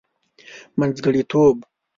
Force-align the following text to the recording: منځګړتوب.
منځګړتوب. 0.77 1.57